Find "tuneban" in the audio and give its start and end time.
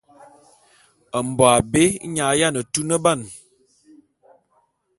2.73-3.19